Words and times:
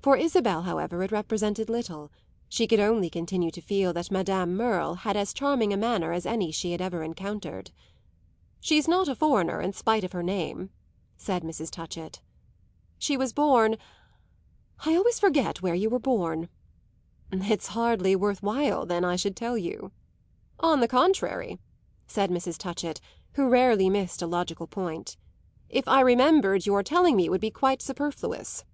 For 0.00 0.16
Isabel, 0.16 0.62
however, 0.62 1.02
it 1.02 1.12
represented 1.12 1.68
little; 1.68 2.10
she 2.48 2.66
could 2.66 2.80
only 2.80 3.10
continue 3.10 3.50
to 3.50 3.60
feel 3.60 3.92
that 3.92 4.10
Madame 4.10 4.56
Merle 4.56 4.94
had 4.94 5.14
as 5.14 5.34
charming 5.34 5.74
a 5.74 5.76
manner 5.76 6.12
as 6.14 6.24
any 6.24 6.50
she 6.50 6.72
had 6.72 6.80
ever 6.80 7.02
encountered. 7.02 7.70
"She's 8.60 8.88
not 8.88 9.08
a 9.08 9.14
foreigner 9.14 9.60
in 9.60 9.74
spite 9.74 10.04
of 10.04 10.12
her 10.12 10.22
name," 10.22 10.70
said 11.18 11.42
Mrs. 11.42 11.70
Touchett. 11.70 12.22
"She 12.98 13.18
was 13.18 13.34
born 13.34 13.76
I 14.86 14.96
always 14.96 15.18
forget 15.20 15.60
where 15.60 15.74
you 15.74 15.90
were 15.90 15.98
born." 15.98 16.48
"It's 17.30 17.66
hardly 17.66 18.16
worth 18.16 18.42
while 18.42 18.86
then 18.86 19.04
I 19.04 19.16
should 19.16 19.36
tell 19.36 19.58
you." 19.58 19.92
"On 20.60 20.80
the 20.80 20.88
contrary," 20.88 21.58
said 22.06 22.30
Mrs. 22.30 22.56
Touchett, 22.56 23.02
who 23.34 23.50
rarely 23.50 23.90
missed 23.90 24.22
a 24.22 24.26
logical 24.26 24.66
point; 24.66 25.18
"if 25.68 25.86
I 25.86 26.00
remembered 26.00 26.64
your 26.64 26.82
telling 26.82 27.16
me 27.16 27.28
would 27.28 27.42
be 27.42 27.50
quite 27.50 27.82
superfluous." 27.82 28.64